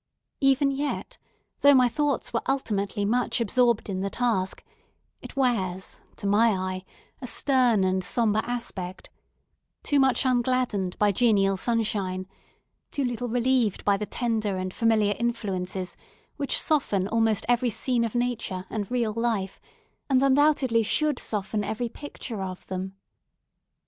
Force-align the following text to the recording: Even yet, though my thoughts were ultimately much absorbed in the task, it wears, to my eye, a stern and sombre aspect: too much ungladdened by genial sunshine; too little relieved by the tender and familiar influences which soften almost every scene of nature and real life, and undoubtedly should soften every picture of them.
Even 0.39 0.71
yet, 0.71 1.19
though 1.59 1.75
my 1.75 1.87
thoughts 1.87 2.33
were 2.33 2.41
ultimately 2.49 3.05
much 3.05 3.39
absorbed 3.39 3.87
in 3.87 4.01
the 4.01 4.09
task, 4.09 4.63
it 5.21 5.35
wears, 5.35 6.01
to 6.15 6.25
my 6.25 6.47
eye, 6.57 6.85
a 7.21 7.27
stern 7.27 7.83
and 7.83 8.03
sombre 8.03 8.41
aspect: 8.43 9.11
too 9.83 9.99
much 9.99 10.25
ungladdened 10.25 10.97
by 10.97 11.11
genial 11.11 11.55
sunshine; 11.55 12.27
too 12.89 13.05
little 13.05 13.29
relieved 13.29 13.85
by 13.85 13.95
the 13.95 14.07
tender 14.07 14.57
and 14.57 14.73
familiar 14.73 15.13
influences 15.19 15.95
which 16.35 16.59
soften 16.59 17.07
almost 17.09 17.45
every 17.47 17.69
scene 17.69 18.03
of 18.03 18.15
nature 18.15 18.65
and 18.71 18.89
real 18.89 19.13
life, 19.13 19.61
and 20.09 20.23
undoubtedly 20.23 20.81
should 20.81 21.19
soften 21.19 21.63
every 21.63 21.89
picture 21.89 22.41
of 22.41 22.65
them. 22.65 22.95